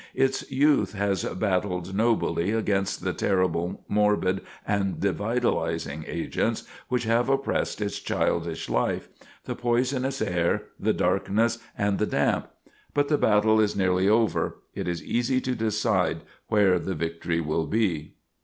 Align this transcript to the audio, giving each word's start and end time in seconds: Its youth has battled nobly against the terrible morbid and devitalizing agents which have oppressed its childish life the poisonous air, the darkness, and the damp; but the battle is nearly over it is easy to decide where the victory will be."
Its 0.15 0.49
youth 0.51 0.93
has 0.93 1.23
battled 1.23 1.93
nobly 1.93 2.49
against 2.49 3.03
the 3.03 3.13
terrible 3.13 3.83
morbid 3.87 4.41
and 4.67 4.95
devitalizing 4.99 6.03
agents 6.07 6.63
which 6.87 7.03
have 7.03 7.29
oppressed 7.29 7.79
its 7.79 7.99
childish 7.99 8.67
life 8.67 9.09
the 9.45 9.53
poisonous 9.53 10.19
air, 10.19 10.63
the 10.79 10.91
darkness, 10.91 11.59
and 11.77 11.99
the 11.99 12.07
damp; 12.07 12.47
but 12.95 13.09
the 13.09 13.17
battle 13.19 13.59
is 13.59 13.75
nearly 13.75 14.09
over 14.09 14.57
it 14.73 14.87
is 14.87 15.03
easy 15.03 15.39
to 15.39 15.53
decide 15.53 16.21
where 16.47 16.79
the 16.79 16.95
victory 16.95 17.39
will 17.39 17.67
be." 17.67 18.15